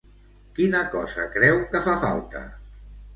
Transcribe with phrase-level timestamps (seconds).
[0.59, 2.41] Quina cosa creu que fa falta?